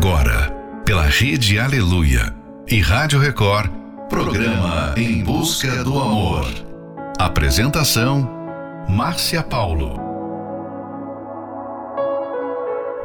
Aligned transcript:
Agora, 0.00 0.52
pela 0.84 1.02
Rede 1.02 1.58
Aleluia 1.58 2.32
e 2.68 2.80
Rádio 2.80 3.18
Record, 3.18 3.68
programa 4.08 4.94
Em 4.96 5.24
Busca 5.24 5.82
do 5.82 5.98
Amor. 5.98 6.46
Apresentação: 7.18 8.30
Márcia 8.88 9.42
Paulo. 9.42 9.98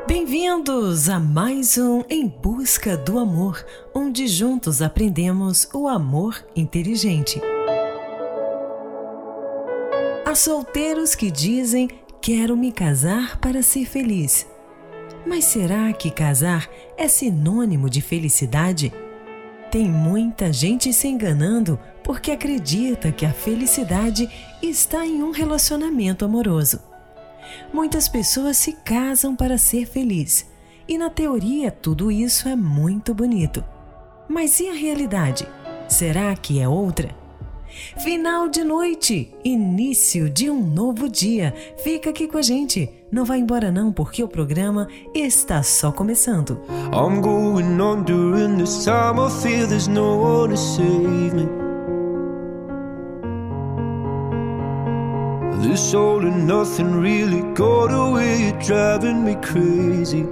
Bem-vindos 0.07 1.09
a 1.09 1.19
mais 1.19 1.79
um 1.79 2.03
Em 2.07 2.27
Busca 2.27 2.95
do 2.95 3.17
Amor, 3.17 3.65
onde 3.95 4.27
juntos 4.27 4.79
aprendemos 4.79 5.67
o 5.73 5.87
amor 5.87 6.45
inteligente. 6.55 7.41
Há 10.23 10.35
solteiros 10.35 11.15
que 11.15 11.31
dizem: 11.31 11.89
Quero 12.21 12.55
me 12.55 12.71
casar 12.71 13.39
para 13.39 13.63
ser 13.63 13.87
feliz. 13.87 14.45
Mas 15.25 15.45
será 15.45 15.91
que 15.93 16.11
casar 16.11 16.69
é 16.97 17.07
sinônimo 17.07 17.89
de 17.89 18.01
felicidade? 18.01 18.93
Tem 19.71 19.85
muita 19.89 20.53
gente 20.53 20.93
se 20.93 21.07
enganando 21.07 21.79
porque 22.03 22.31
acredita 22.31 23.11
que 23.11 23.25
a 23.25 23.33
felicidade 23.33 24.29
está 24.61 25.05
em 25.05 25.23
um 25.23 25.31
relacionamento 25.31 26.23
amoroso. 26.25 26.79
Muitas 27.73 28.07
pessoas 28.07 28.57
se 28.57 28.73
casam 28.73 29.35
para 29.35 29.57
ser 29.57 29.85
feliz 29.87 30.45
e, 30.87 30.97
na 30.97 31.09
teoria, 31.09 31.71
tudo 31.71 32.11
isso 32.11 32.47
é 32.47 32.55
muito 32.55 33.13
bonito. 33.13 33.63
Mas 34.27 34.59
e 34.59 34.69
a 34.69 34.73
realidade? 34.73 35.47
Será 35.87 36.35
que 36.35 36.59
é 36.59 36.67
outra? 36.67 37.22
Final 38.03 38.47
de 38.49 38.63
noite, 38.63 39.31
início 39.43 40.29
de 40.29 40.49
um 40.49 40.61
novo 40.61 41.09
dia. 41.09 41.53
Fica 41.83 42.09
aqui 42.09 42.27
com 42.27 42.37
a 42.37 42.41
gente. 42.41 42.89
Não 43.11 43.25
vai 43.25 43.39
embora 43.39 43.71
não, 43.71 43.91
porque 43.91 44.23
o 44.23 44.27
programa 44.27 44.87
está 45.13 45.61
só 45.61 45.91
começando. 45.91 46.59
I'm 46.91 47.21
going 47.21 47.79
on 47.79 48.03
during 48.03 48.57
this 48.57 48.83
time 48.83 49.19
I 49.19 49.29
feel 49.41 49.67
there's 49.67 49.87
no 49.87 50.17
one 50.17 50.49
to 50.49 50.57
save 50.57 51.33
me. 51.33 51.47
This 55.61 55.93
all 55.93 56.25
and 56.25 56.45
nothing 56.45 56.99
really 56.99 57.41
got 57.53 57.91
away, 57.91 58.51
driving 58.59 59.23
me 59.23 59.35
crazy. 59.35 60.25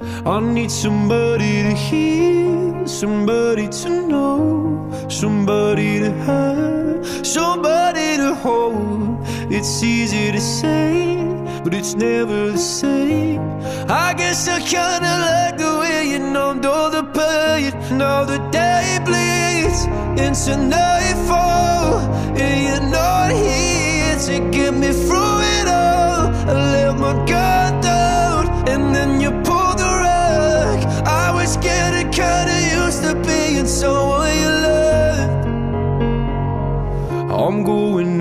I 0.00 0.40
need 0.40 0.70
somebody 0.70 1.62
to 1.62 1.74
hear, 1.74 2.86
somebody 2.86 3.68
to 3.68 4.06
know, 4.06 5.08
somebody 5.08 5.98
to 6.00 6.10
have, 6.26 7.26
somebody 7.26 8.16
to 8.16 8.34
hold. 8.34 9.18
It's 9.50 9.82
easy 9.82 10.30
to 10.32 10.40
say, 10.40 11.16
but 11.64 11.74
it's 11.74 11.94
never 11.94 12.52
the 12.52 12.58
same. 12.58 13.40
I 13.88 14.14
guess 14.14 14.48
I 14.48 14.60
kinda 14.60 15.12
like 15.26 15.56
the 15.58 15.78
way 15.80 16.10
you 16.10 16.18
numbed 16.18 16.66
all 16.66 16.90
the 16.90 17.04
pain. 17.04 17.72
Now 17.96 18.24
the 18.24 18.38
day 18.50 18.98
bleeds 19.04 19.86
into 20.20 20.56
nightfall, 20.56 21.07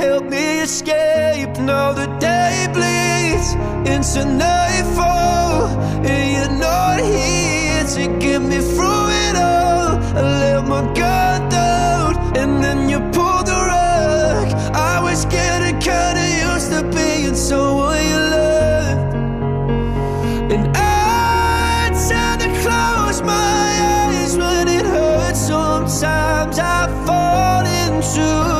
help 0.00 0.24
me 0.24 0.60
escape. 0.60 1.52
Now 1.58 1.92
the 1.92 2.06
day 2.18 2.66
bleeds 2.74 3.48
into 3.92 4.20
nightfall, 4.24 5.68
and 6.10 6.24
you're 6.34 6.58
not 6.68 7.00
here 7.00 7.84
to 7.96 8.02
get 8.18 8.40
me 8.40 8.58
through 8.72 9.06
it 9.26 9.36
all. 9.36 9.90
I 10.18 10.22
let 10.42 10.62
my 10.72 10.82
guard 10.98 11.42
down, 11.50 12.10
and 12.40 12.64
then 12.64 12.88
you 12.88 12.98
pulled 13.16 13.46
the 13.52 13.60
rug. 13.72 14.48
I 14.92 14.96
was 15.06 15.20
getting 15.26 15.78
kinda 15.90 16.24
used 16.48 16.70
to 16.72 16.80
being 16.96 17.36
someone 17.48 18.02
you 18.12 18.20
loved, 18.36 19.14
and 20.54 20.64
I 20.76 21.90
tend 22.08 22.38
to 22.44 22.50
close 22.62 23.18
my 23.34 23.68
eyes 23.96 24.32
when 24.42 24.64
it 24.78 24.86
hurts. 24.94 25.40
Sometimes 25.52 26.58
I 26.58 26.80
fall 27.06 27.64
into 27.82 28.59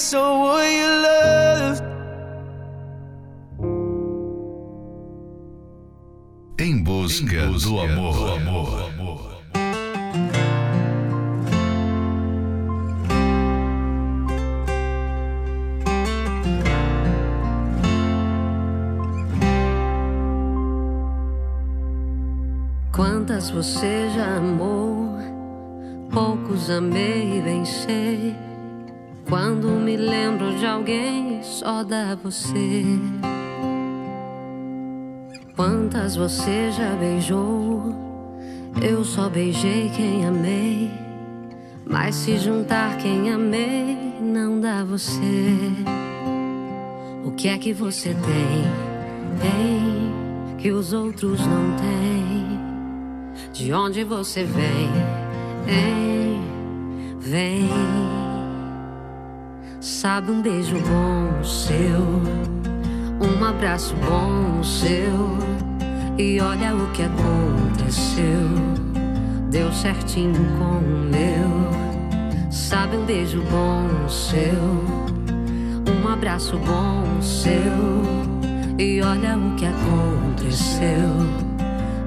someone 0.00 0.72
you 0.72 0.88
loved. 1.04 1.82
Em 6.58 6.82
busca, 6.82 7.46
do 7.46 7.80
amor. 7.80 8.90
Quantas 22.92 23.50
você 23.50 24.10
já 24.14 24.36
amou? 24.36 25.18
Poucos 26.10 26.70
amei 26.70 27.38
e 27.38 27.42
bem 27.42 27.64
sei. 27.64 28.49
Quando 29.28 29.68
me 29.68 29.96
lembro 29.96 30.56
de 30.56 30.66
alguém, 30.66 31.42
só 31.42 31.84
dá 31.84 32.16
você. 32.22 32.84
Quantas 35.54 36.16
você 36.16 36.70
já 36.72 36.94
beijou? 36.96 37.94
Eu 38.82 39.04
só 39.04 39.28
beijei 39.28 39.90
quem 39.94 40.26
amei. 40.26 40.90
Mas 41.84 42.14
se 42.14 42.38
juntar 42.38 42.96
quem 42.98 43.30
amei, 43.30 44.14
não 44.20 44.60
dá 44.60 44.84
você. 44.84 45.58
O 47.24 47.32
que 47.32 47.48
é 47.48 47.58
que 47.58 47.72
você 47.72 48.10
tem? 48.14 48.90
Tem 49.40 50.10
que 50.60 50.70
os 50.70 50.92
outros 50.92 51.40
não 51.40 51.76
têm. 51.76 52.60
De 53.52 53.72
onde 53.72 54.04
você 54.04 54.44
vem? 54.44 54.90
Hein? 55.66 56.40
Vem. 57.18 58.19
Sabe 59.80 60.30
um 60.30 60.42
beijo 60.42 60.76
bom 60.76 61.42
seu, 61.42 62.02
um 63.18 63.42
abraço 63.42 63.94
bom 63.96 64.62
seu. 64.62 65.38
E 66.18 66.38
olha 66.38 66.76
o 66.76 66.90
que 66.92 67.02
aconteceu. 67.02 68.20
Deu 69.50 69.72
certinho 69.72 70.34
com 70.58 70.80
o 70.80 70.98
meu. 71.10 72.50
Sabe 72.50 72.94
um 72.98 73.06
beijo 73.06 73.42
bom 73.50 74.06
seu, 74.06 74.52
um 75.90 76.08
abraço 76.08 76.58
bom 76.58 77.22
seu. 77.22 77.56
E 78.78 79.00
olha 79.00 79.38
o 79.38 79.56
que 79.56 79.64
aconteceu. 79.64 81.08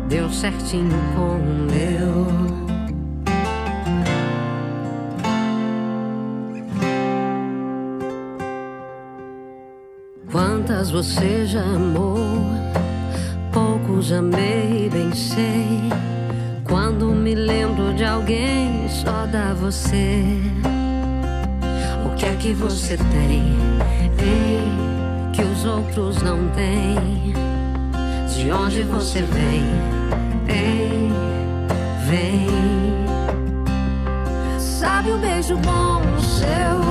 Deu 0.08 0.30
certinho 0.30 0.96
com 1.16 1.38
o 1.38 1.68
meu. 1.72 2.63
Quantas 10.84 11.08
você 11.08 11.46
já 11.46 11.62
amou? 11.62 12.42
Poucos 13.54 14.12
amei, 14.12 14.90
bem 14.92 15.14
sei. 15.14 15.80
Quando 16.66 17.06
me 17.06 17.34
lembro 17.34 17.94
de 17.94 18.04
alguém, 18.04 18.90
só 18.90 19.26
dá 19.26 19.54
você. 19.54 20.22
O 22.06 22.14
que 22.18 22.26
é 22.26 22.36
que 22.36 22.52
você 22.52 22.98
tem? 22.98 23.56
Ei, 24.20 25.32
que 25.32 25.42
os 25.42 25.64
outros 25.64 26.22
não 26.22 26.50
têm. 26.50 27.34
De 28.36 28.52
onde 28.52 28.84
você 28.84 29.22
vem? 29.22 29.64
Ei, 30.50 31.10
vem. 32.10 32.50
Sabe 34.60 35.12
o 35.12 35.16
um 35.16 35.20
beijo 35.20 35.56
bom 35.60 36.02
seu? 36.20 36.84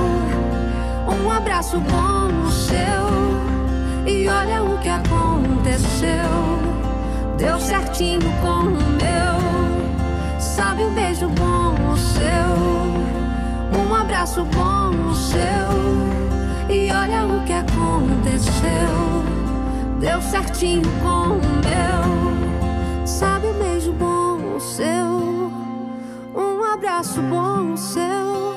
Um 1.15 1.29
abraço 1.29 1.79
bom 1.79 2.49
seu? 2.49 3.32
E 4.05 4.27
olha 4.27 4.61
o 4.63 4.77
que 4.79 4.89
aconteceu. 4.89 6.09
Deu 7.37 7.57
certinho 7.59 8.19
com 8.41 8.67
o 8.67 8.89
meu. 8.99 10.39
Sabe 10.39 10.83
um 10.83 10.93
beijo 10.93 11.29
bom 11.29 11.73
o 11.89 11.97
seu. 11.97 13.79
Um 13.79 13.95
abraço 13.95 14.43
bom 14.45 15.09
o 15.09 15.15
seu. 15.15 15.33
E 16.69 16.91
olha 16.91 17.25
o 17.25 17.45
que 17.45 17.53
aconteceu. 17.53 19.23
Deu 20.01 20.21
certinho 20.21 20.89
com 21.01 21.37
o 21.37 21.41
meu. 21.63 23.07
Sabe 23.07 23.47
um 23.47 23.53
beijo 23.53 23.93
bom 23.93 24.57
o 24.57 24.59
seu. 24.59 25.51
Um 26.35 26.73
abraço 26.73 27.21
bom 27.21 27.71
o 27.71 27.77
seu. 27.77 28.53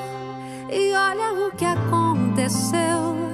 E 0.69 0.93
olha 0.93 1.47
o 1.47 1.51
que 1.51 1.63
aconteceu 1.63 3.26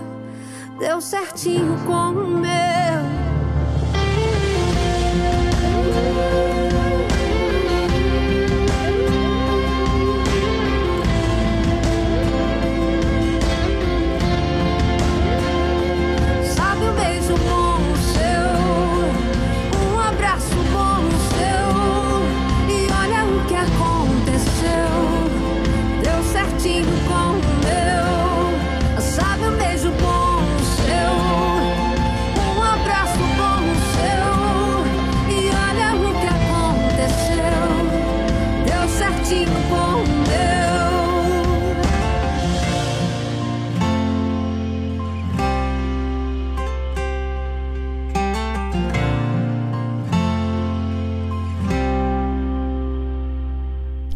deu 0.80 1.02
certinho 1.02 1.78
com 1.86 2.12
o 2.12 2.28
meu. 2.28 3.23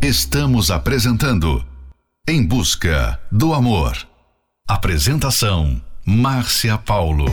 Estamos 0.07 0.71
apresentando 0.71 1.65
Em 2.25 2.41
Busca 2.41 3.19
do 3.29 3.53
Amor. 3.53 4.07
Apresentação: 4.65 5.81
Márcia 6.05 6.77
Paulo. 6.77 7.25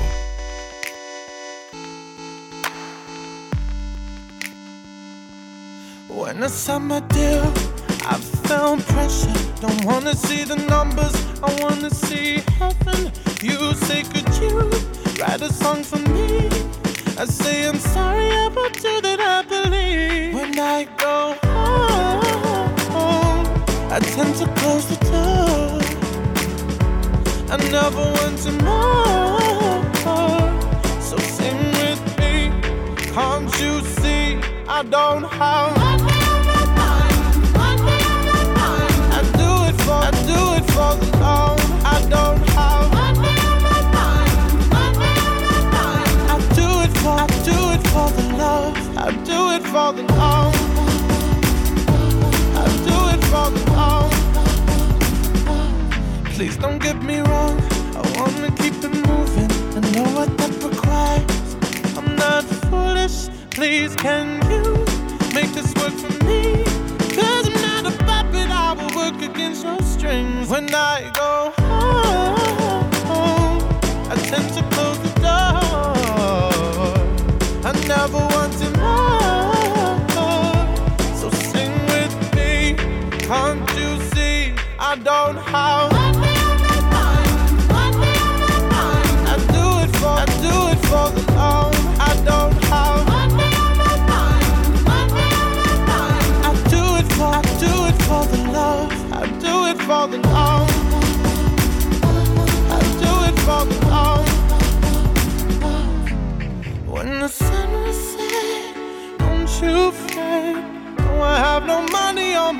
When 6.08 6.42
I 6.42 6.48
signed 6.48 7.06
deal, 7.10 7.44
I 8.10 8.18
felt 8.48 8.84
pressure. 8.88 9.30
Don't 9.60 9.84
wanna 9.84 10.16
see 10.16 10.44
the 10.44 10.56
numbers, 10.56 11.14
I 11.44 11.62
wanna 11.62 11.90
see 11.90 12.42
heaven. 12.58 13.12
You 13.40 13.72
say, 13.86 14.02
could 14.02 14.28
you 14.42 14.68
write 15.20 15.44
a 15.44 15.52
song 15.52 15.84
for 15.84 16.00
me? 16.10 16.48
I 17.16 17.26
say, 17.26 17.68
I'm 17.68 17.78
sorry 17.78 18.46
about 18.46 18.82
you 18.82 19.00
that 19.00 19.20
I. 19.20 19.63
never 27.74 28.04
want 28.16 28.38
to 28.38 28.52
more. 28.62 29.82
So 31.00 31.16
sing 31.36 31.58
with 31.80 32.02
me. 32.20 32.52
Can't 33.14 33.50
you 33.60 33.80
see? 33.98 34.38
I 34.68 34.84
don't 34.96 35.24
have. 35.24 35.76
My 35.76 35.96
mind 35.96 36.24
I 39.18 39.22
do 39.40 39.50
it 39.68 39.76
for, 39.84 40.00
I 40.08 40.12
do 40.30 40.40
it 40.58 40.66
for 40.74 40.92
the 41.00 41.08
love. 41.18 41.60
I 41.84 41.98
don't 42.14 42.42
have. 42.56 42.86
My 42.92 43.12
mind 43.22 43.62
My 44.74 44.88
mind 45.00 45.40
my 45.50 45.60
mind 45.74 46.16
I 46.34 46.36
do 46.60 46.68
it 46.84 46.92
for, 47.00 47.14
I 47.24 47.26
do 47.50 47.58
it 47.74 47.82
for 47.92 48.08
the 48.16 48.24
love. 48.42 48.74
I 49.06 49.10
do 49.30 49.40
it 49.56 49.64
for 49.72 49.88
the 49.96 50.04
love. 50.22 50.54
I 52.62 52.66
do 52.88 52.96
it 53.14 53.22
for 53.30 53.46
the 53.56 53.62
love. 53.72 54.12
Please 56.36 56.56
don't 56.56 56.80
get 56.80 57.02
me 57.02 57.18
wrong. 57.18 57.63
Please, 63.54 63.94
can 63.94 64.42
you 64.50 64.84
make 65.32 65.52
this 65.52 65.72
work 65.76 65.92
for 65.92 66.10
me? 66.24 66.64
Cause 67.14 67.46
I'm 67.48 67.54
not 67.62 67.86
a 67.86 67.96
puppet. 68.04 68.50
I 68.50 68.72
will 68.72 68.92
work 68.96 69.22
against 69.22 69.62
your 69.62 69.80
strings. 69.82 70.48
When 70.50 70.74
I 70.74 71.08
go 71.14 71.52
home, 73.06 73.62
I 74.10 74.16
tend 74.16 74.52
to 74.54 74.62
close 74.74 74.98
the 74.98 75.12
door. 75.20 75.94
I 77.64 77.72
never 77.86 78.18
wanted 78.34 78.76
more. 78.76 79.14
So 81.14 81.30
sing 81.30 81.72
with 81.94 82.14
me. 82.34 82.74
Can't 83.20 83.63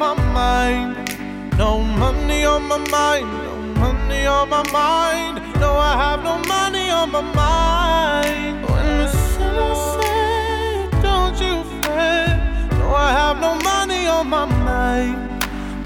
on 0.03 0.17
my 0.17 0.33
mind. 0.33 1.57
No 1.57 1.81
money 1.81 2.45
on 2.45 2.65
my 2.65 2.79
mind. 2.91 3.29
No 3.45 3.57
money 3.81 4.27
on 4.27 4.49
my 4.49 4.63
mind. 4.73 5.37
No, 5.61 5.75
I 5.75 5.97
have 5.97 6.23
no 6.25 6.39
money 6.49 6.91
on 6.91 7.11
my 7.13 7.21
mind. 7.21 8.63
When 8.69 8.87
the 8.99 9.09
sun 9.09 9.77
said, 9.95 11.03
Don't 11.03 11.39
you 11.41 11.63
fret. 11.83 12.71
No, 12.79 12.95
I 12.95 13.13
have 13.13 13.41
no 13.41 13.55
money 13.71 14.07
on 14.07 14.29
my 14.29 14.47
mind. 14.47 15.19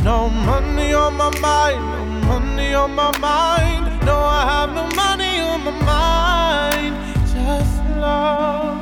No 0.04 0.30
money 0.30 0.92
on 0.94 1.14
my 1.14 1.30
mind. 1.40 1.82
No 2.22 2.38
money 2.40 2.74
on 2.74 2.94
my 2.94 3.10
mind. 3.18 4.06
No, 4.06 4.16
I 4.16 4.42
have 4.52 4.70
no 4.74 4.86
money 4.96 5.40
on 5.40 5.64
my 5.64 5.74
mind. 5.84 6.94
Just 7.34 7.84
love. 7.98 8.77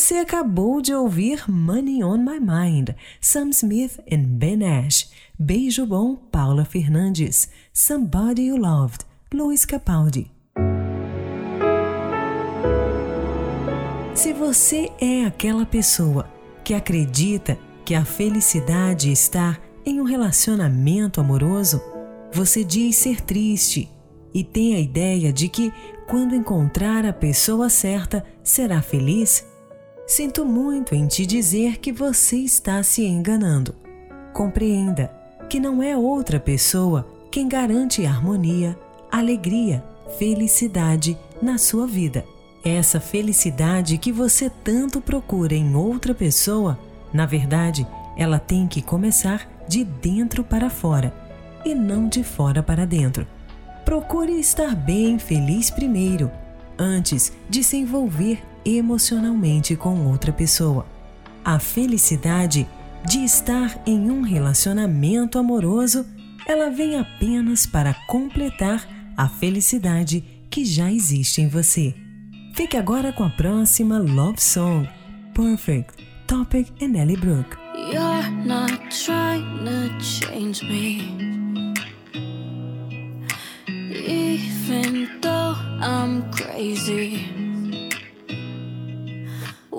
Você 0.00 0.16
acabou 0.16 0.80
de 0.80 0.94
ouvir 0.94 1.44
Money 1.46 2.02
on 2.02 2.16
My 2.16 2.40
Mind, 2.40 2.88
Sam 3.20 3.50
Smith 3.50 4.00
e 4.06 4.16
Ben 4.16 4.66
Ash. 4.66 5.10
Beijo 5.38 5.84
Bom, 5.84 6.16
Paula 6.16 6.64
Fernandes. 6.64 7.50
Somebody 7.70 8.46
You 8.46 8.56
Loved, 8.56 9.04
Luiz 9.30 9.66
Capaldi. 9.66 10.32
Se 14.14 14.32
você 14.32 14.90
é 14.98 15.26
aquela 15.26 15.66
pessoa 15.66 16.26
que 16.64 16.72
acredita 16.72 17.58
que 17.84 17.94
a 17.94 18.02
felicidade 18.02 19.12
está 19.12 19.58
em 19.84 20.00
um 20.00 20.04
relacionamento 20.04 21.20
amoroso, 21.20 21.78
você 22.32 22.64
diz 22.64 22.96
ser 22.96 23.20
triste 23.20 23.86
e 24.32 24.42
tem 24.42 24.76
a 24.76 24.80
ideia 24.80 25.30
de 25.30 25.46
que 25.46 25.70
quando 26.08 26.34
encontrar 26.34 27.04
a 27.04 27.12
pessoa 27.12 27.68
certa 27.68 28.24
será 28.42 28.80
feliz? 28.80 29.49
Sinto 30.10 30.44
muito 30.44 30.92
em 30.92 31.06
te 31.06 31.24
dizer 31.24 31.78
que 31.78 31.92
você 31.92 32.38
está 32.38 32.82
se 32.82 33.06
enganando. 33.06 33.76
Compreenda 34.32 35.08
que 35.48 35.60
não 35.60 35.80
é 35.80 35.96
outra 35.96 36.40
pessoa 36.40 37.06
quem 37.30 37.48
garante 37.48 38.04
harmonia, 38.04 38.76
alegria, 39.08 39.84
felicidade 40.18 41.16
na 41.40 41.58
sua 41.58 41.86
vida. 41.86 42.24
Essa 42.64 42.98
felicidade 42.98 43.98
que 43.98 44.10
você 44.10 44.50
tanto 44.50 45.00
procura 45.00 45.54
em 45.54 45.76
outra 45.76 46.12
pessoa, 46.12 46.76
na 47.12 47.24
verdade, 47.24 47.86
ela 48.16 48.40
tem 48.40 48.66
que 48.66 48.82
começar 48.82 49.48
de 49.68 49.84
dentro 49.84 50.42
para 50.42 50.68
fora 50.68 51.14
e 51.64 51.72
não 51.72 52.08
de 52.08 52.24
fora 52.24 52.64
para 52.64 52.84
dentro. 52.84 53.24
Procure 53.84 54.32
estar 54.40 54.74
bem 54.74 55.20
feliz 55.20 55.70
primeiro, 55.70 56.32
antes 56.76 57.32
de 57.48 57.62
se 57.62 57.76
envolver 57.76 58.49
emocionalmente 58.76 59.76
com 59.76 60.06
outra 60.06 60.32
pessoa. 60.32 60.86
A 61.44 61.58
felicidade 61.58 62.68
de 63.06 63.24
estar 63.24 63.82
em 63.86 64.10
um 64.10 64.22
relacionamento 64.22 65.38
amoroso, 65.38 66.06
ela 66.46 66.70
vem 66.70 66.98
apenas 66.98 67.66
para 67.66 67.94
completar 68.06 68.86
a 69.16 69.28
felicidade 69.28 70.24
que 70.50 70.64
já 70.64 70.90
existe 70.92 71.40
em 71.40 71.48
você. 71.48 71.94
Fique 72.54 72.76
agora 72.76 73.12
com 73.12 73.24
a 73.24 73.30
próxima 73.30 73.98
Love 73.98 74.40
Song, 74.40 74.88
Perfect, 75.34 75.94
Topic 76.26 76.68
e 76.80 76.86
Nelly 76.86 77.16
Brook. 77.16 77.56
You're 77.74 78.30
not 78.44 78.78
trying 78.90 79.64
to 79.64 80.04
change 80.04 80.62
me. 80.64 81.00
Even 83.68 85.08
though 85.20 85.56
I'm 85.80 86.30
crazy. 86.30 87.49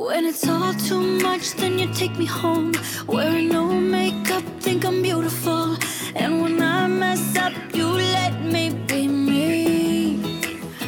When 0.07 0.25
it's 0.25 0.47
all 0.47 0.73
too 0.73 0.99
much, 1.21 1.53
then 1.53 1.77
you 1.77 1.93
take 1.93 2.17
me 2.17 2.25
home. 2.25 2.71
Wearing 3.05 3.49
no 3.49 3.67
makeup, 3.67 4.43
think 4.59 4.83
I'm 4.83 5.03
beautiful. 5.03 5.77
And 6.15 6.41
when 6.41 6.59
I 6.59 6.87
mess 6.87 7.37
up, 7.37 7.53
you 7.75 7.85
let 7.85 8.33
me 8.41 8.71
be 8.87 9.07
me. 9.07 10.17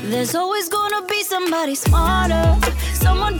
There's 0.09 0.33
always 0.33 0.67
gonna 0.67 1.05
be 1.05 1.21
somebody 1.21 1.75
smarter, 1.75 2.57
someone 2.95 3.32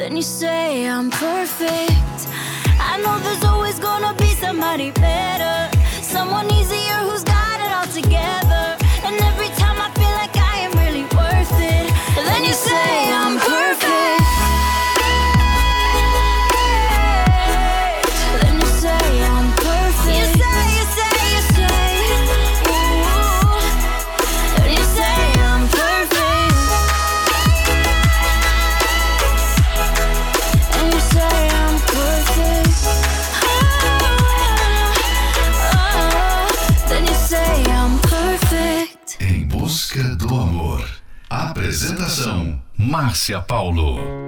then 0.00 0.16
you 0.16 0.22
say 0.22 0.88
I'm 0.88 1.10
perfect. 1.10 2.20
I 2.90 2.98
know 3.02 3.18
there's 3.18 3.44
always 3.44 3.78
gonna 3.78 4.14
be 4.14 4.28
somebody 4.44 4.90
better, 4.92 5.54
someone 6.00 6.50
easier 6.52 6.89
Márcia 43.00 43.40
Paulo. 43.40 44.19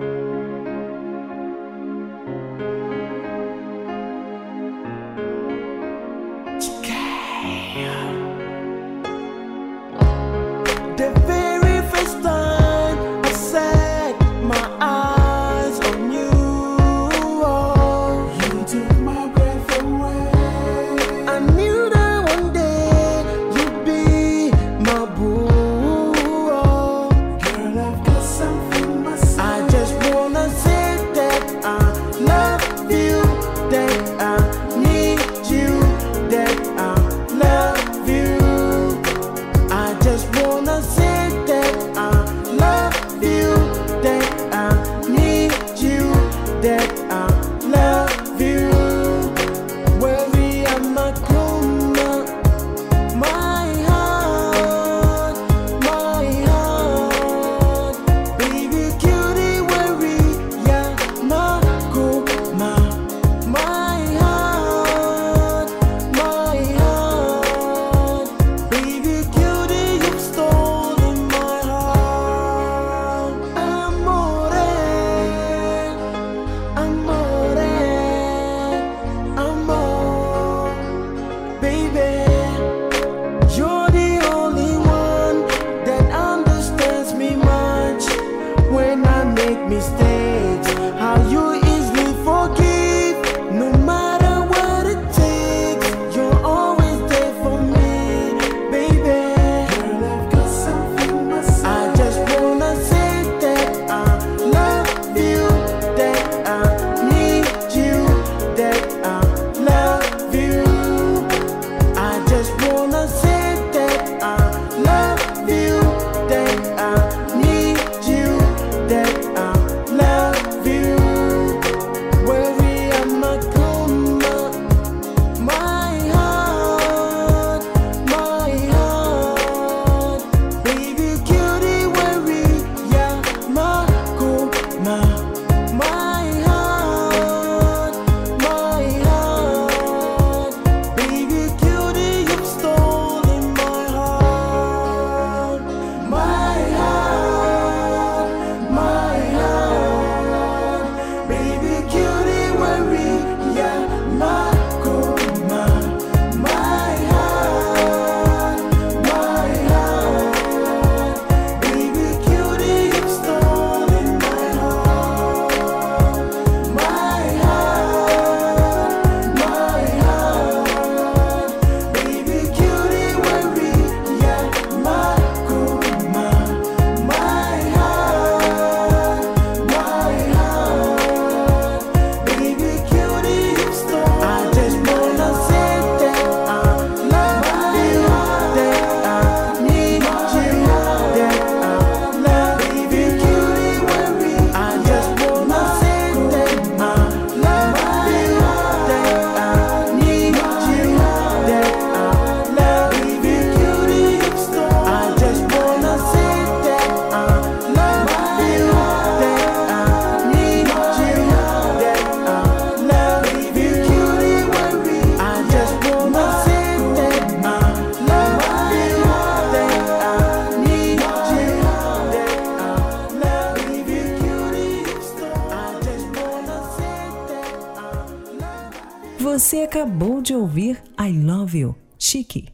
Acabou 229.72 230.20
de 230.20 230.34
ouvir 230.34 230.82
I 231.00 231.10
Love 231.12 231.60
You, 231.60 231.74
Chique. 231.98 232.46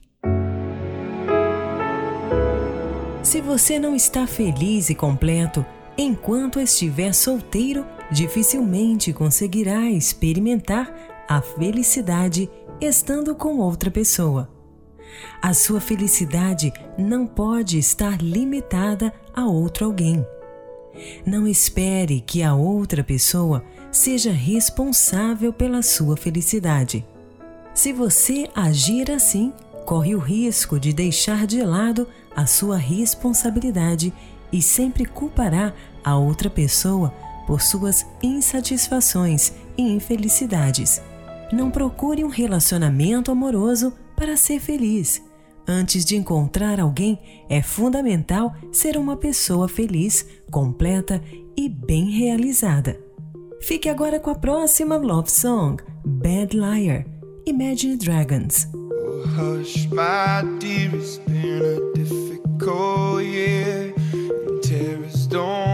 Se 3.24 3.40
você 3.40 3.76
não 3.76 3.96
está 3.96 4.24
feliz 4.24 4.88
e 4.88 4.94
completo 4.94 5.66
enquanto 5.98 6.61
estiver 6.61 7.12
solteiro, 7.12 7.85
dificilmente 8.12 9.12
conseguirá 9.12 9.90
experimentar 9.90 10.94
a 11.28 11.42
felicidade 11.42 12.48
estando 12.81 13.35
com 13.35 13.59
outra 13.59 13.90
pessoa. 13.90 14.48
A 15.42 15.52
sua 15.52 15.81
felicidade 15.81 16.72
não 16.96 17.26
pode 17.26 17.78
estar 17.78 18.22
limitada 18.22 19.12
a 19.35 19.44
outro 19.44 19.87
alguém. 19.87 20.24
Não 21.26 21.48
espere 21.48 22.20
que 22.20 22.44
a 22.44 22.54
outra 22.54 23.02
pessoa 23.02 23.64
seja 23.90 24.31
responsável 24.31 25.53
pela 25.53 25.83
sua 25.83 26.16
felicidade. 26.16 27.05
Se 27.74 27.92
você 27.92 28.48
agir 28.55 29.11
assim, 29.11 29.53
corre 29.85 30.14
o 30.14 30.18
risco 30.18 30.79
de 30.79 30.92
deixar 30.92 31.46
de 31.46 31.62
lado 31.62 32.07
a 32.35 32.44
sua 32.46 32.77
responsabilidade 32.77 34.12
e 34.53 34.61
sempre 34.61 35.05
culpará 35.05 35.72
a 36.05 36.16
outra 36.16 36.51
pessoa 36.51 37.12
por 37.46 37.62
suas 37.62 38.07
insatisfações 38.22 39.53
e 39.77 39.83
infelicidades. 39.83 41.01
Não 41.53 41.70
procure 41.70 42.22
um 42.22 42.29
relacionamento 42.29 43.31
amoroso 43.31 43.92
para 44.14 44.37
ser 44.37 44.61
feliz. 44.61 45.22
Antes 45.66 46.05
de 46.05 46.16
encontrar 46.16 46.81
alguém, 46.81 47.18
é 47.48 47.62
fundamental 47.62 48.55
ser 48.72 48.96
uma 48.96 49.16
pessoa 49.16 49.68
feliz, 49.68 50.27
completa 50.51 51.22
e 51.57 51.68
bem 51.68 52.11
realizada. 52.11 53.08
Fique 53.61 53.88
agora 53.88 54.18
com 54.21 54.31
a 54.31 54.35
próxima 54.35 54.97
love 54.97 55.31
song, 55.31 55.77
Bad 56.05 56.57
Liar, 56.57 57.05
Imagine 57.47 57.97
Dragons. 57.97 58.68
Oh, 58.75 59.27
hush, 59.27 59.88
my 59.90 60.42
dear, 60.59 60.90
it's 60.94 61.18
been 61.18 61.62
a 61.62 61.92
difficult 61.94 63.23
year. 63.25 63.92
And 64.49 64.62
terrorists 64.62 65.27
don't 65.27 65.67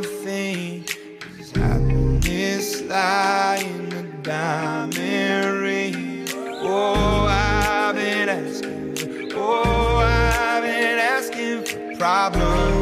one 0.00 0.24
thing 0.24 0.84
Cause 1.36 1.50
happiness 1.52 2.82
lie 2.82 3.62
in 3.62 3.92
a 3.92 4.02
diamond 4.22 5.60
ring. 5.60 6.26
Oh, 6.62 7.26
I've 7.28 7.94
been 7.94 8.28
asking 8.28 9.32
Oh, 9.34 9.96
I've 9.96 10.62
been 10.62 10.98
asking 10.98 11.64
for 11.64 11.96
problems. 11.98 12.79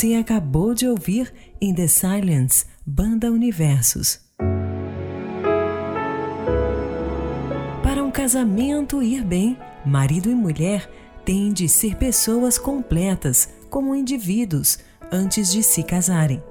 Você 0.00 0.14
acabou 0.14 0.72
de 0.72 0.88
ouvir 0.88 1.30
In 1.60 1.74
the 1.74 1.86
Silence, 1.86 2.64
Banda 2.86 3.30
Universos. 3.30 4.18
Para 7.82 8.02
um 8.02 8.10
casamento 8.10 9.02
ir 9.02 9.22
bem, 9.22 9.58
marido 9.84 10.30
e 10.30 10.34
mulher 10.34 10.90
têm 11.22 11.52
de 11.52 11.68
ser 11.68 11.96
pessoas 11.96 12.56
completas, 12.56 13.50
como 13.68 13.94
indivíduos, 13.94 14.78
antes 15.12 15.52
de 15.52 15.62
se 15.62 15.82
casarem. 15.82 16.42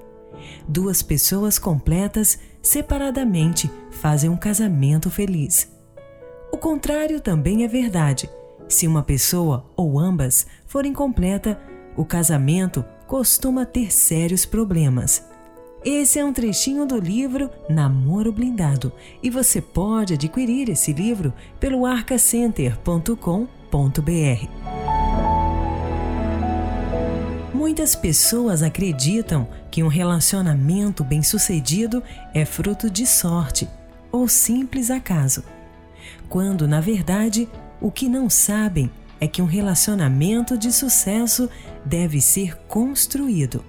Duas 0.68 1.02
pessoas 1.02 1.58
completas, 1.58 2.38
separadamente, 2.62 3.68
fazem 3.90 4.30
um 4.30 4.38
casamento 4.38 5.10
feliz. 5.10 5.68
O 6.52 6.58
contrário 6.60 7.20
também 7.20 7.64
é 7.64 7.68
verdade. 7.68 8.30
Se 8.68 8.86
uma 8.86 9.02
pessoa 9.02 9.68
ou 9.76 9.98
ambas 10.00 10.46
forem 10.68 10.94
completa, 10.94 11.60
o 12.00 12.06
casamento 12.06 12.86
costuma 13.06 13.66
ter 13.66 13.92
sérios 13.92 14.46
problemas. 14.46 15.22
Esse 15.84 16.18
é 16.18 16.24
um 16.24 16.32
trechinho 16.32 16.86
do 16.86 16.98
livro 16.98 17.50
Namoro 17.70 18.32
Blindado 18.32 18.94
e 19.22 19.30
você 19.30 19.62
pode 19.62 20.14
adquirir 20.14 20.70
esse 20.70 20.94
livro 20.94 21.34
pelo 21.60 21.86
arcacenter.com.br. 21.86 24.48
Muitas 27.54 27.98
pessoas 27.98 28.64
acreditam 28.64 29.46
que 29.70 29.84
um 29.84 29.90
relacionamento 29.90 31.04
bem-sucedido 31.04 32.02
é 32.34 32.46
fruto 32.46 32.90
de 32.90 33.06
sorte 33.06 33.68
ou 34.10 34.30
simples 34.30 34.90
acaso, 34.90 35.44
quando, 36.30 36.66
na 36.66 36.80
verdade, 36.80 37.50
o 37.82 37.92
que 37.92 38.08
não 38.08 38.30
sabem 38.30 38.90
é 39.20 39.28
que 39.28 39.42
um 39.42 39.46
relacionamento 39.46 40.58
de 40.58 40.72
sucesso 40.72 41.50
deve 41.86 42.22
ser 42.22 42.56
construído. 42.68 43.64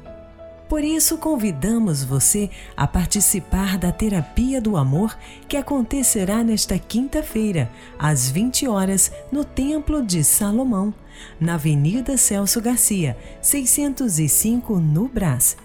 Por 0.70 0.84
isso, 0.84 1.18
convidamos 1.18 2.04
você 2.04 2.48
a 2.76 2.86
participar 2.86 3.76
da 3.76 3.90
Terapia 3.90 4.60
do 4.60 4.76
Amor 4.76 5.18
que 5.48 5.56
acontecerá 5.56 6.44
nesta 6.44 6.78
quinta-feira, 6.78 7.68
às 7.98 8.30
20 8.30 8.68
horas, 8.68 9.10
no 9.32 9.44
Templo 9.44 10.00
de 10.00 10.22
Salomão, 10.22 10.94
na 11.40 11.54
Avenida 11.54 12.16
Celso 12.16 12.60
Garcia, 12.60 13.18
605, 13.42 14.78
no 14.78 15.08
Brás. 15.08 15.56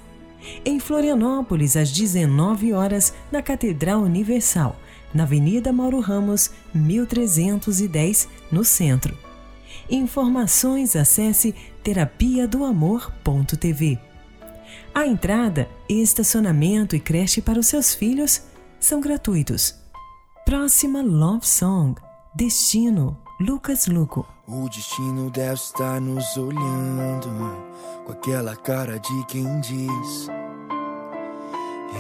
Em 0.66 0.80
Florianópolis, 0.80 1.78
às 1.78 1.92
19 1.92 2.74
horas, 2.74 3.14
na 3.32 3.44
Catedral 3.44 4.02
Universal, 4.02 4.76
na 5.14 5.22
Avenida 5.22 5.72
Mauro 5.72 6.00
Ramos, 6.00 6.50
1310, 6.74 8.28
no 8.52 8.64
centro. 8.64 9.16
Informações 9.90 10.96
acesse 10.96 11.54
terapia 11.84 12.48
do 12.48 12.66
amor.tv. 12.66 14.00
A 14.94 15.06
entrada, 15.06 15.70
estacionamento 15.88 16.96
e 16.96 17.00
creche 17.00 17.42
para 17.42 17.60
os 17.60 17.68
seus 17.68 17.94
filhos 17.94 18.42
são 18.80 19.00
gratuitos. 19.00 19.76
Próxima 20.46 21.02
Love 21.02 21.46
Song 21.48 22.00
Destino 22.36 23.18
Lucas 23.40 23.88
Luco. 23.88 24.26
O 24.48 24.70
destino 24.70 25.30
deve 25.30 25.56
estar 25.56 26.00
nos 26.00 26.38
olhando 26.38 27.30
com 28.06 28.12
aquela 28.12 28.56
cara 28.56 29.00
de 29.00 29.26
quem 29.26 29.60
diz: 29.60 30.28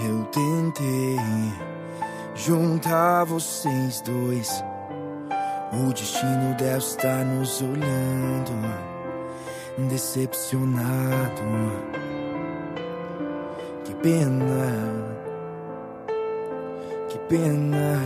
Eu 0.06 0.24
tentei 0.26 1.18
juntar 2.36 3.26
vocês 3.26 4.02
dois. 4.02 4.64
O 5.74 5.94
destino 5.94 6.56
deve 6.58 6.78
estar 6.78 7.26
nos 7.26 7.62
olhando, 7.62 8.52
decepcionado 9.90 11.42
pena, 14.06 14.94
que 17.10 17.18
pena 17.28 18.00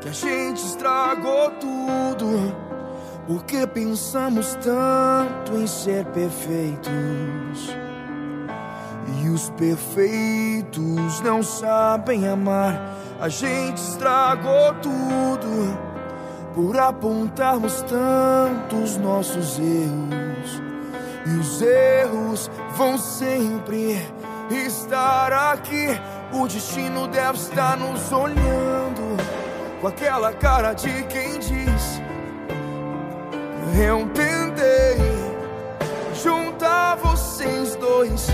que 0.00 0.08
a 0.08 0.12
gente 0.12 0.64
estragou 0.64 1.50
tudo. 1.60 2.68
Porque 3.26 3.66
pensamos 3.66 4.54
tanto 4.62 5.58
em 5.58 5.66
ser 5.66 6.06
perfeitos. 6.06 7.76
E 9.20 9.28
os 9.28 9.50
perfeitos 9.50 11.20
não 11.22 11.42
sabem 11.42 12.26
amar. 12.26 12.96
A 13.20 13.28
gente 13.28 13.76
estragou 13.76 14.72
tudo 14.80 15.87
por 16.58 16.76
apontarmos 16.76 17.82
tantos 17.82 18.96
nossos 18.96 19.60
erros. 19.60 20.60
E 21.24 21.38
os 21.38 21.62
erros 21.62 22.50
vão 22.74 22.98
sempre 22.98 23.96
estar 24.50 25.32
aqui. 25.52 25.86
O 26.32 26.48
destino 26.48 27.06
deve 27.06 27.38
estar 27.38 27.76
nos 27.76 28.10
olhando 28.10 29.16
com 29.80 29.86
aquela 29.86 30.32
cara 30.32 30.72
de 30.72 31.04
quem 31.04 31.38
diz: 31.38 32.02
Eu 33.80 34.08
tentei 34.08 34.98
juntar 36.20 36.96
vocês 36.96 37.76
dois. 37.76 38.26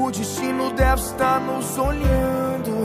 O 0.00 0.08
destino 0.08 0.72
deve 0.72 1.02
estar 1.02 1.40
nos 1.40 1.76
olhando, 1.76 2.84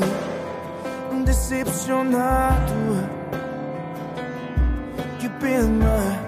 decepcionado. 1.23 3.16
Pena, 5.47 6.19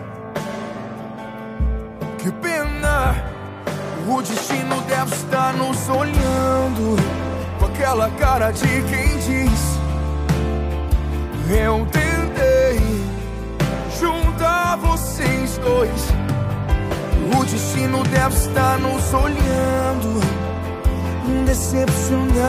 que 2.20 2.32
pena. 2.32 3.16
O 4.08 4.22
destino 4.22 4.80
deve 4.84 5.14
estar 5.14 5.54
nos 5.56 5.90
olhando 5.90 6.96
com 7.60 7.66
aquela 7.66 8.10
cara 8.12 8.52
de 8.52 8.66
quem 8.66 9.18
diz: 9.18 9.78
Eu 11.50 11.86
tentei 11.88 12.80
juntar 14.00 14.78
vocês 14.78 15.58
dois. 15.58 16.08
O 17.38 17.44
destino 17.44 18.02
deve 18.04 18.36
estar 18.36 18.80
nos 18.80 19.14
olhando, 19.14 20.22
decepcionado. 21.46 22.40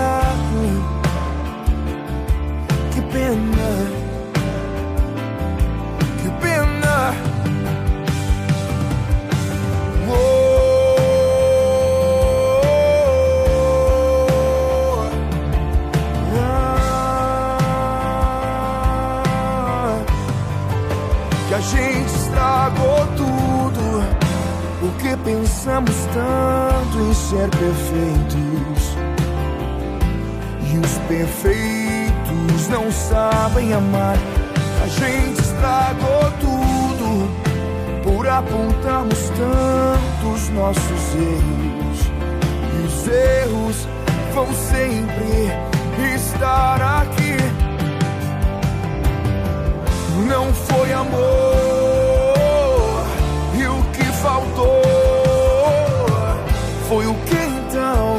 Que 2.94 3.00
pena. 3.12 3.99
Pensamos 25.16 25.96
tanto 26.14 26.99
em 26.99 27.14
ser 27.14 27.49
perfeitos. 27.51 28.96
E 30.73 30.79
os 30.79 30.99
perfeitos 31.09 32.68
não 32.68 32.90
sabem 32.90 33.73
amar. 33.73 34.16
A 34.83 34.87
gente 34.88 35.40
estragou 35.40 36.31
tudo 36.40 37.31
por 38.03 38.29
apontarmos 38.29 39.31
tantos 39.31 40.49
nossos 40.51 41.14
erros. 41.14 42.11
E 42.73 42.87
os 42.87 43.09
erros 43.09 43.88
vão 44.35 44.46
sempre 44.55 45.51
estar 46.14 47.03
aqui. 47.03 47.37
Não 50.29 50.53
foi 50.53 50.92
amor, 50.92 51.89
Foi 56.90 57.07
o 57.07 57.14
que 57.14 57.37
então? 57.37 58.18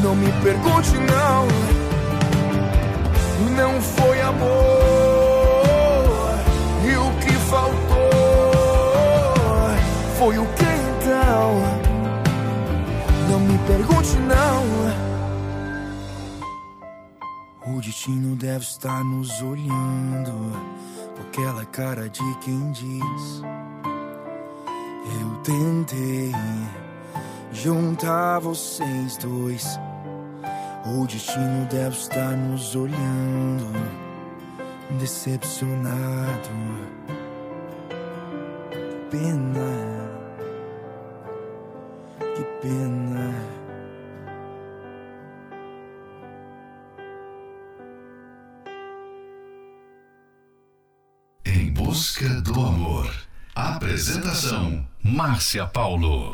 Não 0.00 0.14
me 0.14 0.30
pergunte, 0.44 0.92
não. 0.92 1.48
Não 3.56 3.82
foi 3.82 4.20
amor. 4.20 4.44
E 6.88 6.96
o 6.96 7.10
que 7.18 7.32
faltou? 7.50 8.54
Foi 10.20 10.38
o 10.38 10.46
que 10.46 10.62
então? 10.62 11.62
Não 13.28 13.40
me 13.40 13.58
pergunte, 13.66 14.16
não. 14.18 14.62
O 17.74 17.80
destino 17.80 18.36
deve 18.36 18.62
estar 18.62 19.02
nos 19.02 19.42
olhando 19.42 20.52
com 21.16 21.22
aquela 21.22 21.64
cara 21.64 22.08
de 22.08 22.38
quem 22.38 22.70
diz: 22.70 23.42
Eu 25.20 25.34
tentei 25.42 26.32
juntar 27.54 28.40
vocês 28.40 29.16
dois. 29.16 29.78
O 30.84 31.06
destino 31.06 31.66
deve 31.70 31.96
estar 31.96 32.36
nos 32.36 32.74
olhando, 32.76 33.72
decepcionado. 34.98 36.50
Pena, 39.10 40.10
que 42.18 42.44
pena. 42.60 43.34
Em 51.46 51.72
busca 51.72 52.28
do 52.42 52.60
amor. 52.60 53.10
Apresentação: 53.54 54.84
Márcia 55.02 55.64
Paulo. 55.66 56.32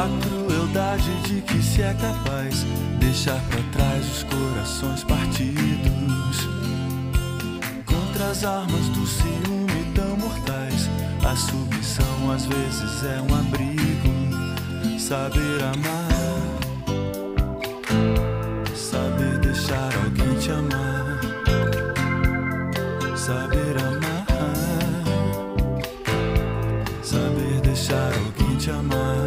A 0.00 0.08
crueldade 0.26 1.14
de 1.24 1.42
que 1.42 1.62
se 1.62 1.82
é 1.82 1.92
capaz 1.92 2.64
deixar 2.98 3.38
para 3.50 3.62
trás 3.70 4.06
os 4.10 4.22
corações 4.22 5.04
partidos. 5.04 6.48
Contra 7.84 8.30
as 8.30 8.42
armas 8.42 8.88
do 8.88 9.06
ciúme 9.06 9.92
tão 9.94 10.16
mortais, 10.16 10.88
a 11.22 11.36
submissão 11.36 12.30
às 12.34 12.46
vezes 12.46 13.04
é 13.04 13.20
um 13.20 13.34
abrigo. 13.40 14.98
Saber 14.98 15.62
amar, 15.64 16.46
saber 18.74 19.38
deixar 19.40 19.90
alguém 20.02 20.34
te 20.38 20.50
amar, 20.50 21.20
saber 23.14 23.76
amar, 23.82 24.26
saber 27.02 27.60
deixar 27.60 28.14
alguém 28.14 28.56
te 28.56 28.70
amar. 28.70 29.19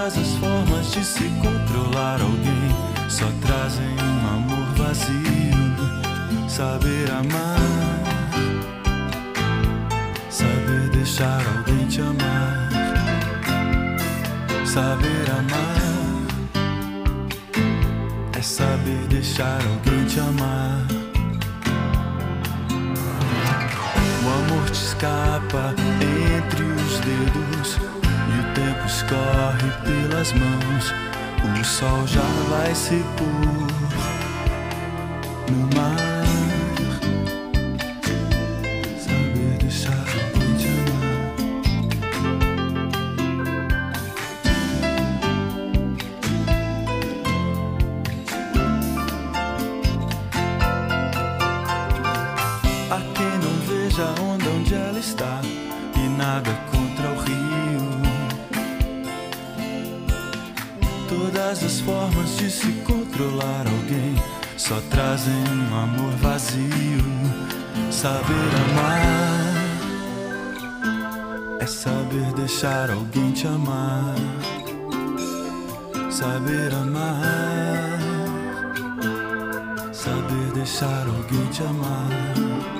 Todas 0.00 0.16
as 0.16 0.34
formas 0.36 0.92
de 0.92 1.04
se 1.04 1.24
controlar 1.42 2.22
alguém. 2.22 2.74
Só 3.06 3.26
trazem 3.42 3.84
um 3.84 4.28
amor 4.28 4.74
vazio. 4.74 6.48
Saber 6.48 7.10
amar, 7.10 7.58
saber 10.30 10.88
deixar 10.90 11.42
alguém 11.54 11.86
te 11.86 12.00
amar, 12.00 12.70
saber 14.64 15.30
amar. 15.38 16.26
É 18.38 18.40
saber 18.40 19.06
deixar 19.10 19.60
alguém 19.66 20.06
te 20.06 20.18
amar. 20.18 20.86
O 24.24 24.28
amor 24.28 24.70
te 24.70 24.82
escapa 24.82 25.74
entre 26.38 26.64
os 26.64 27.00
dedos 27.00 27.99
e 29.00 29.04
escorre 29.04 29.70
pelas 29.84 30.32
mãos. 30.32 30.94
O 31.42 31.64
sol 31.64 32.06
já 32.06 32.20
vai 32.50 32.74
se 32.74 33.02
pôr 33.16 33.26
no 35.50 35.76
formas 61.90 62.36
de 62.36 62.48
se 62.48 62.70
controlar 62.86 63.64
alguém 63.66 64.14
só 64.56 64.80
trazem 64.90 65.34
um 65.34 65.76
amor 65.76 66.12
vazio. 66.18 67.02
Saber 67.90 68.50
amar 68.64 69.50
é 71.60 71.66
saber 71.66 72.32
deixar 72.36 72.90
alguém 72.90 73.32
te 73.32 73.46
amar. 73.48 74.14
Saber 76.10 76.72
amar, 76.74 77.98
saber 79.92 80.52
deixar 80.54 81.06
alguém 81.08 81.46
te 81.46 81.62
amar. 81.62 82.79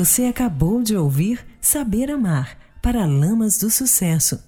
Você 0.00 0.24
acabou 0.24 0.82
de 0.82 0.96
ouvir 0.96 1.46
Saber 1.60 2.10
Amar 2.10 2.56
para 2.80 3.04
Lamas 3.04 3.58
do 3.58 3.68
Sucesso. 3.68 4.42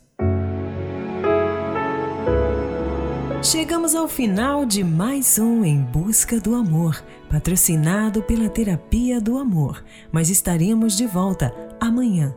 Chegamos 3.43 3.95
ao 3.95 4.09
final 4.09 4.65
de 4.65 4.83
mais 4.83 5.39
um 5.39 5.63
Em 5.63 5.79
Busca 5.79 6.41
do 6.41 6.55
Amor, 6.55 7.05
patrocinado 7.29 8.23
pela 8.23 8.49
Terapia 8.49 9.21
do 9.21 9.37
Amor, 9.37 9.85
mas 10.11 10.31
estaremos 10.31 10.97
de 10.97 11.07
volta 11.07 11.55
amanhã. 11.79 12.35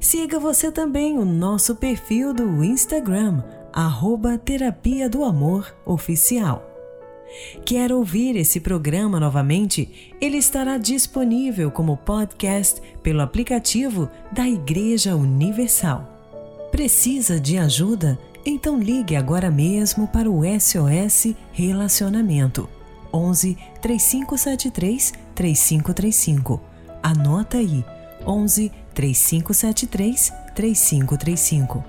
Siga 0.00 0.40
você 0.40 0.72
também 0.72 1.18
o 1.18 1.24
nosso 1.26 1.76
perfil 1.76 2.32
do 2.32 2.64
Instagram, 2.64 3.44
arroba 3.74 4.38
Terapia 4.38 5.06
do 5.06 5.22
Amor 5.22 5.70
Oficial. 5.84 6.75
Quer 7.64 7.92
ouvir 7.92 8.36
esse 8.36 8.60
programa 8.60 9.18
novamente? 9.18 10.12
Ele 10.20 10.36
estará 10.36 10.78
disponível 10.78 11.70
como 11.70 11.96
podcast 11.96 12.80
pelo 13.02 13.20
aplicativo 13.20 14.08
da 14.32 14.48
Igreja 14.48 15.16
Universal. 15.16 16.12
Precisa 16.70 17.40
de 17.40 17.58
ajuda? 17.58 18.18
Então 18.44 18.78
ligue 18.78 19.16
agora 19.16 19.50
mesmo 19.50 20.06
para 20.06 20.30
o 20.30 20.42
SOS 20.44 21.34
Relacionamento 21.52 22.68
11 23.12 23.56
3573 23.80 25.12
3535. 25.34 26.60
Anota 27.02 27.58
aí 27.58 27.84
11 28.26 28.70
3573 28.94 30.32
3535. 30.54 31.84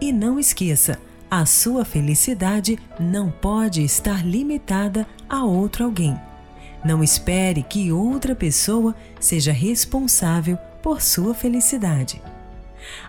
E 0.00 0.12
não 0.12 0.38
esqueça, 0.38 0.98
a 1.30 1.44
sua 1.44 1.84
felicidade 1.84 2.78
não 2.98 3.30
pode 3.30 3.82
estar 3.82 4.24
limitada 4.24 5.06
a 5.28 5.44
outro 5.44 5.84
alguém. 5.84 6.18
Não 6.84 7.02
espere 7.02 7.62
que 7.62 7.90
outra 7.90 8.34
pessoa 8.34 8.94
seja 9.18 9.52
responsável 9.52 10.56
por 10.82 11.02
sua 11.02 11.34
felicidade. 11.34 12.22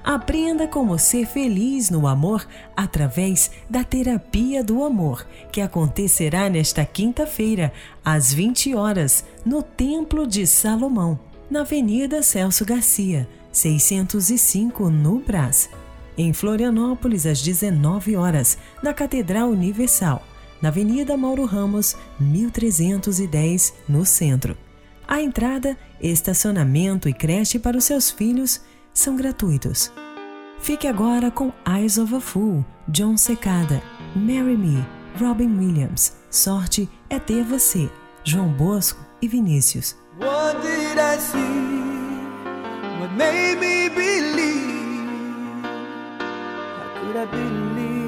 Aprenda 0.04 0.68
como 0.68 0.98
ser 0.98 1.28
feliz 1.28 1.92
no 1.92 2.08
amor 2.08 2.48
através 2.76 3.52
da 3.70 3.84
Terapia 3.84 4.64
do 4.64 4.84
Amor, 4.84 5.28
que 5.52 5.62
acontecerá 5.62 6.50
nesta 6.50 6.84
quinta-feira, 6.84 7.72
às 8.04 8.34
20 8.34 8.74
horas, 8.74 9.24
no 9.46 9.62
Templo 9.62 10.26
de 10.26 10.48
Salomão, 10.48 11.20
na 11.50 11.62
Avenida 11.62 12.24
Celso 12.24 12.66
Garcia, 12.66 13.30
605, 13.52 14.90
no 14.90 15.20
Brás. 15.20 15.70
Em 16.18 16.34
Florianópolis, 16.34 17.28
às 17.28 17.42
19 17.44 18.16
horas, 18.16 18.58
na 18.82 18.92
Catedral 18.92 19.50
Universal, 19.50 20.26
na 20.60 20.70
Avenida 20.70 21.16
Mauro 21.16 21.46
Ramos, 21.46 21.96
1310, 22.20 23.74
no 23.88 24.04
centro. 24.04 24.58
A 25.08 25.22
entrada, 25.22 25.78
estacionamento 26.02 27.08
e 27.08 27.14
creche 27.14 27.60
para 27.60 27.78
os 27.78 27.84
seus 27.84 28.10
filhos 28.10 28.62
são 28.92 29.16
gratuitos. 29.16 29.92
Fique 30.60 30.88
agora 30.88 31.30
com 31.30 31.54
Eyes 31.68 32.00
of 32.00 32.16
a 32.16 32.20
Fool, 32.20 32.66
John 32.88 33.16
Secada, 33.16 33.82
Marry 34.16 34.58
Me, 34.58 34.84
Robin 35.20 35.56
Williams. 35.56 36.18
Sorte 36.32 36.90
é 37.12 37.20
ter 37.20 37.44
você, 37.44 37.88
João 38.24 38.50
Bosco 38.50 39.00
e 39.22 39.28
Vinícius. 39.28 39.96
What 40.20 40.60
did 40.62 40.98
I 40.98 41.20
see? 41.20 41.38
What 43.00 43.14
made 43.16 43.60
me 43.60 43.90
believe? 43.90 44.67
Could 47.08 47.16
I 47.16 47.26
believe 47.26 48.07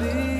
believe. 0.00 0.39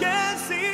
can 0.00 0.36
see 0.38 0.65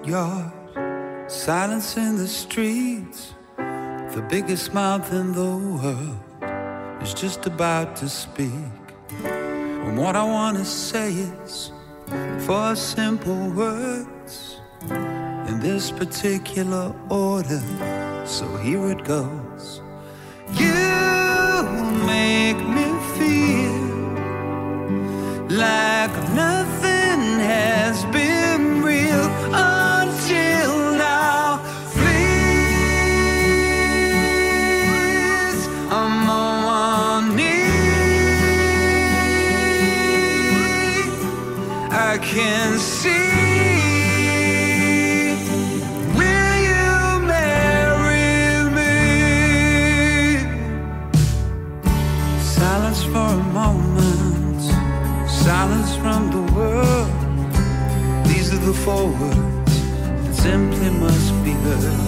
courtyard, 0.00 1.30
silence 1.30 1.96
in 1.96 2.16
the 2.16 2.26
streets. 2.26 3.34
The 3.56 4.26
biggest 4.28 4.74
mouth 4.74 5.12
in 5.12 5.32
the 5.32 5.56
world 5.56 7.02
is 7.02 7.14
just 7.14 7.46
about 7.46 7.96
to 7.96 8.08
speak. 8.08 8.50
And 9.24 9.96
what 9.96 10.16
I 10.16 10.24
want 10.24 10.56
to 10.58 10.64
say 10.64 11.12
is 11.12 11.72
four 12.46 12.74
simple 12.76 13.50
words 13.50 14.60
in 14.90 15.60
this 15.60 15.90
particular 15.90 16.94
order. 17.08 17.62
So 18.26 18.46
here 18.58 18.90
it 18.90 19.04
goes. 19.04 19.82
You 20.54 20.72
make 22.06 22.56
me 22.56 22.88
feel 23.16 23.80
like 25.56 26.12
nothing 26.34 26.69
silence 55.50 55.96
from 55.96 56.30
the 56.30 56.42
world. 56.54 57.10
These 58.28 58.54
are 58.54 58.62
the 58.70 58.72
four 58.84 59.06
words 59.20 59.74
that 60.22 60.34
simply 60.46 60.90
must 61.04 61.32
be 61.46 61.54
heard. 61.64 62.00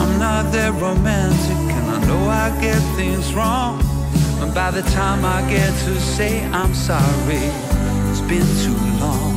I'm 0.00 0.12
not 0.18 0.44
that 0.54 0.72
romantic, 0.86 1.62
and 1.76 1.86
I 1.96 1.98
know 2.08 2.22
I 2.44 2.46
get 2.60 2.80
things 2.96 3.32
wrong. 3.32 3.80
And 4.40 4.52
by 4.52 4.72
the 4.72 4.82
time 5.00 5.24
I 5.24 5.38
get 5.48 5.72
to 5.86 5.94
say 6.16 6.44
I'm 6.46 6.74
sorry, 6.74 7.44
it's 8.10 8.24
been 8.32 8.48
too 8.64 8.80
long. 9.04 9.35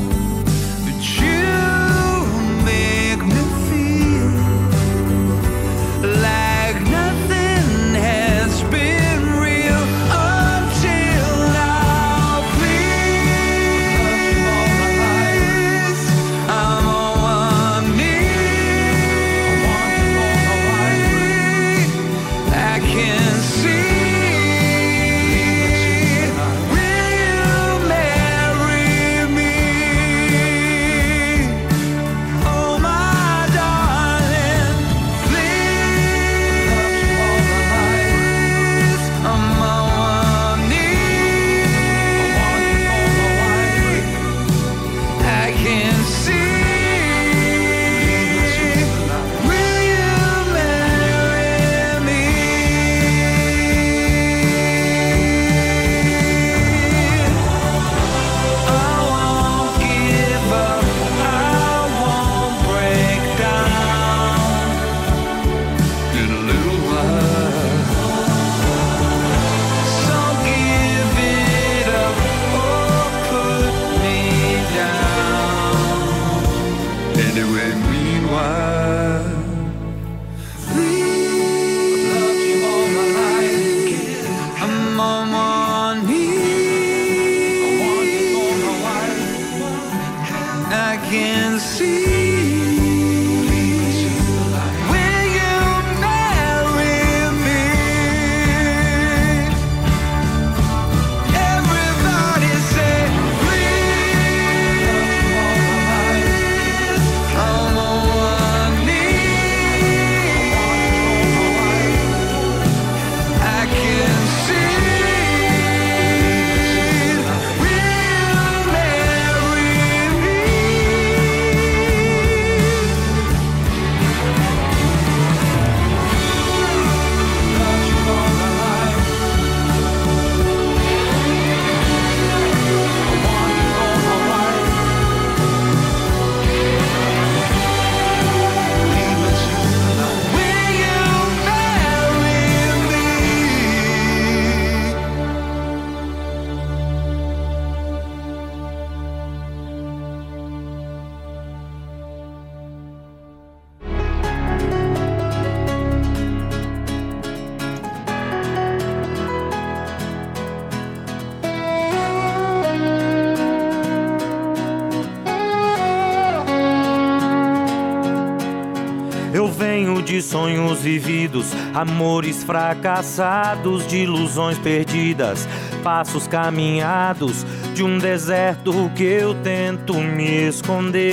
Eu 169.79 169.85
venho 169.85 170.01
de 170.01 170.21
sonhos 170.21 170.81
vividos, 170.81 171.53
amores 171.73 172.43
fracassados, 172.43 173.87
de 173.87 173.99
ilusões 173.99 174.59
perdidas, 174.59 175.47
passos 175.81 176.27
caminhados 176.27 177.45
de 177.73 177.81
um 177.81 177.97
deserto 177.97 178.91
que 178.93 179.05
eu 179.05 179.33
tento 179.35 179.93
me 179.93 180.49
esconder. 180.49 181.05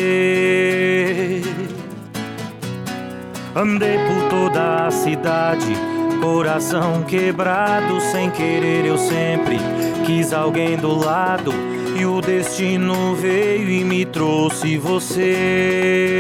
Andei 3.55 3.99
por 3.99 4.29
toda 4.31 4.87
a 4.87 4.91
cidade, 4.91 5.73
coração 6.21 7.05
quebrado, 7.05 8.01
sem 8.01 8.33
querer 8.33 8.85
eu 8.85 8.99
sempre 8.99 9.61
quis 10.05 10.33
alguém 10.33 10.77
do 10.77 10.93
lado. 10.93 11.53
E 11.97 12.05
o 12.05 12.21
destino 12.21 13.15
veio 13.15 13.71
e 13.71 13.85
me 13.85 14.05
trouxe 14.05 14.77
você. 14.77 16.17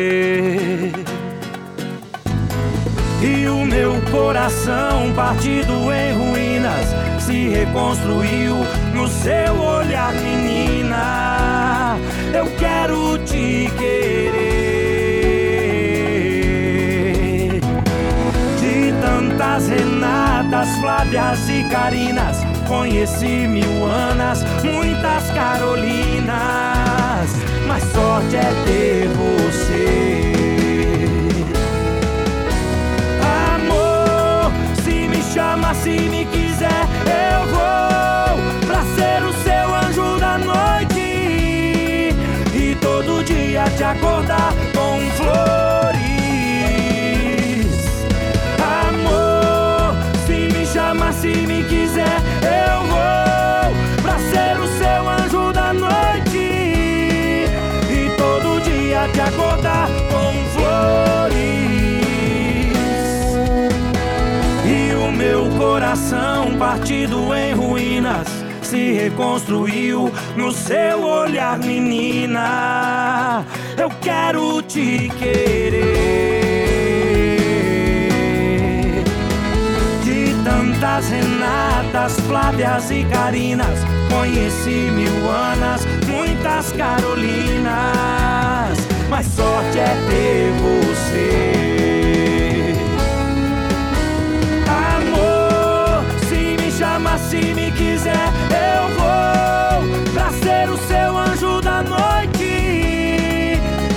E 3.26 3.48
o 3.48 3.66
meu 3.66 4.00
coração 4.12 5.12
partido 5.12 5.92
em 5.92 6.12
ruínas 6.12 6.94
se 7.18 7.48
reconstruiu 7.48 8.54
no 8.94 9.08
seu 9.08 9.60
olhar, 9.60 10.12
menina. 10.14 11.98
Eu 12.32 12.46
quero 12.56 13.18
te 13.24 13.68
querer. 13.76 14.70
De 18.60 18.92
tantas 19.02 19.68
Renatas, 19.70 20.68
Flávias 20.78 21.48
e 21.48 21.64
Carinas, 21.64 22.44
conheci 22.68 23.48
mil 23.48 23.84
Anas, 23.86 24.44
muitas 24.62 25.28
Carolinas. 25.32 26.46
se 35.86 36.08
me 36.08 36.24
quiser, 36.24 36.82
eu 37.06 37.46
vou 37.46 38.40
pra 38.66 38.82
ser 38.96 39.22
o 39.22 39.32
seu 39.44 39.72
anjo 39.72 40.18
da 40.18 40.36
noite 40.36 42.12
e 42.52 42.76
todo 42.80 43.22
dia 43.22 43.62
te 43.76 43.84
acordar 43.84 44.52
com 44.74 44.98
flores. 45.16 45.36
Amor, 48.88 49.94
se 50.26 50.48
me 50.52 50.66
chamar, 50.66 51.12
se 51.12 51.28
me 51.28 51.62
quiser, 51.62 52.18
eu 52.42 52.82
vou 52.92 53.72
pra 54.02 54.18
ser 54.18 54.58
o 54.58 54.66
seu 54.80 55.08
anjo 55.08 55.52
da 55.52 55.72
noite 55.72 57.46
e 57.88 58.10
todo 58.18 58.60
dia 58.60 59.08
te 59.12 59.20
acordar 59.20 59.88
com 60.10 60.15
coração 65.96 66.58
partido 66.58 67.34
em 67.34 67.54
ruínas 67.54 68.28
se 68.60 68.92
reconstruiu 68.92 70.12
no 70.36 70.52
seu 70.52 71.02
olhar, 71.02 71.58
menina. 71.58 73.42
Eu 73.78 73.88
quero 74.02 74.60
te 74.62 75.10
querer. 75.18 75.86
De 80.04 80.34
tantas 80.44 81.08
Renatas, 81.08 82.20
Flávias 82.26 82.90
e 82.90 83.04
Carinas, 83.04 83.78
conheci 84.10 84.90
mil 84.92 85.30
Anas, 85.30 85.86
muitas 86.06 86.72
Carolinas. 86.72 87.66
Mas 89.08 89.26
sorte 89.28 89.78
é 89.78 89.96
ter 90.08 90.52
você. 90.60 91.75
Se 97.28 97.54
me 97.54 97.72
quiser, 97.72 98.32
eu 98.50 98.88
vou 98.94 100.12
pra 100.12 100.30
ser 100.30 100.70
o 100.70 100.76
seu 100.76 101.18
anjo 101.18 101.60
da 101.60 101.82
noite 101.82 102.44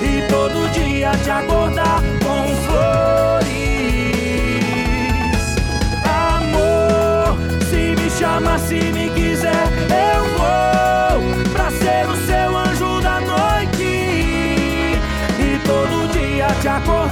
e 0.02 0.24
todo 0.28 0.72
dia 0.72 1.12
te 1.24 1.30
acordar 1.30 2.02
com 2.26 2.48
flores. 2.66 3.60
Amor, 6.06 7.38
se 7.70 7.96
me 8.02 8.10
chama, 8.10 8.58
se 8.58 8.80
me 8.92 9.10
quiser, 9.12 9.68
eu 9.90 10.26
vou 10.38 11.22
pra 11.54 11.70
ser 11.70 12.10
o 12.10 12.16
seu 12.26 12.58
anjo 12.58 13.00
da 13.02 13.22
noite 13.22 13.84
e 15.40 15.60
todo 15.68 16.12
dia 16.12 16.48
te 16.62 16.68
acordar 16.68 17.09